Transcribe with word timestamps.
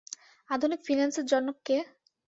আধুনিক 0.49 0.79
ফিন্যান্সের 0.83 1.25
জনক 1.25 1.57
কে? 1.65 1.77